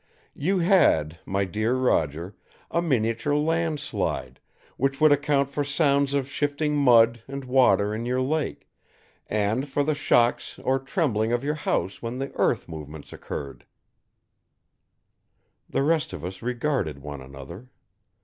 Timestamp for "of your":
11.31-11.53